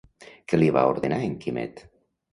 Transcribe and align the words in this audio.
Què 0.53 0.59
li 0.59 0.69
va 0.77 0.85
ordenar 0.93 1.19
en 1.29 1.37
Quimet? 1.45 1.89